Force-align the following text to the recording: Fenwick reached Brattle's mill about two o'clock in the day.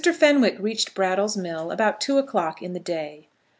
Fenwick 0.11 0.57
reached 0.59 0.95
Brattle's 0.95 1.37
mill 1.37 1.69
about 1.69 2.01
two 2.01 2.17
o'clock 2.17 2.63
in 2.63 2.73
the 2.73 2.79
day. 2.79 3.27